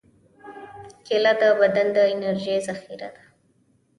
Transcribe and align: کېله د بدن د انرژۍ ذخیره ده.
کېله 1.05 1.33
د 1.39 1.41
بدن 1.59 1.87
د 1.95 1.97
انرژۍ 2.13 2.57
ذخیره 2.67 3.09
ده. 3.15 3.21